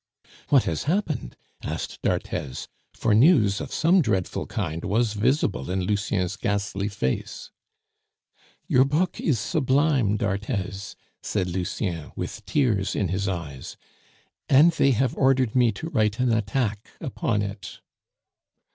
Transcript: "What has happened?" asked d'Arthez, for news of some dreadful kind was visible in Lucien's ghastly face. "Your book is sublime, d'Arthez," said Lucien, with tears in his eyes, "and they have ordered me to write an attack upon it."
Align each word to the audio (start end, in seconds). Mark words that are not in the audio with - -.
"What 0.49 0.63
has 0.63 0.85
happened?" 0.85 1.37
asked 1.61 2.01
d'Arthez, 2.01 2.67
for 2.91 3.13
news 3.13 3.61
of 3.61 3.71
some 3.71 4.01
dreadful 4.01 4.47
kind 4.47 4.83
was 4.83 5.13
visible 5.13 5.69
in 5.69 5.81
Lucien's 5.81 6.37
ghastly 6.37 6.87
face. 6.87 7.51
"Your 8.67 8.83
book 8.83 9.19
is 9.21 9.39
sublime, 9.39 10.17
d'Arthez," 10.17 10.95
said 11.21 11.47
Lucien, 11.47 12.11
with 12.15 12.43
tears 12.47 12.95
in 12.95 13.09
his 13.09 13.27
eyes, 13.27 13.77
"and 14.49 14.71
they 14.71 14.89
have 14.89 15.15
ordered 15.17 15.55
me 15.55 15.71
to 15.73 15.89
write 15.91 16.17
an 16.19 16.33
attack 16.33 16.87
upon 16.99 17.43
it." 17.43 17.79